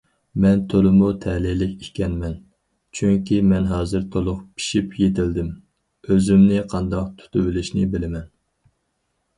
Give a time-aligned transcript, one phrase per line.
[0.43, 2.33] مەن تولىمۇ تەلەيلىك ئىكەنمەن،
[3.01, 5.53] چۈنكى مەن ھازىر تولۇق پىشىپ يېتىلدىم،
[6.11, 8.29] ئۆزۈمنى قانداق تۇتۇۋېلىشنى بىلىمەن.